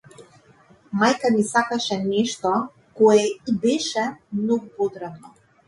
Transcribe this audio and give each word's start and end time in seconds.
Мајка 1.01 1.31
ми 1.35 1.43
сакаше 1.49 1.99
нешто 2.07 2.55
кое 3.03 3.21
ѝ 3.29 3.57
беше 3.69 4.09
многу 4.43 4.75
потребно. 4.83 5.37